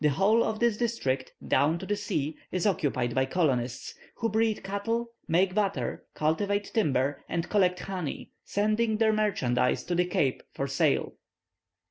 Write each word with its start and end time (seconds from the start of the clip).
The 0.03 0.09
whole 0.09 0.43
of 0.43 0.57
this 0.59 0.77
district, 0.77 1.31
down 1.47 1.77
to 1.77 1.85
the 1.85 1.95
sea, 1.95 2.35
is 2.51 2.65
occupied 2.65 3.13
by 3.13 3.25
colonists, 3.27 3.93
who 4.15 4.29
breed 4.29 4.63
cattle, 4.63 5.11
make 5.27 5.53
butter, 5.53 6.07
cultivate 6.15 6.71
timber, 6.73 7.23
and 7.29 7.47
collect 7.47 7.81
honey, 7.81 8.31
sending 8.43 8.97
their 8.97 9.13
merchandise 9.13 9.83
to 9.83 9.93
the 9.93 10.05
Cape 10.05 10.41
for 10.55 10.65
sale. 10.67 11.13